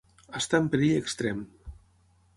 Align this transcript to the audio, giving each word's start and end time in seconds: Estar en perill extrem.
Estar 0.39 0.61
en 0.63 0.69
perill 0.75 0.97
extrem. 1.03 1.47